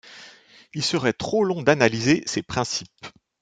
Il 0.73 0.83
serait 0.83 1.13
trop 1.13 1.43
long 1.43 1.61
d’analyser 1.61 2.23
ses 2.25 2.41
principes. 2.41 3.05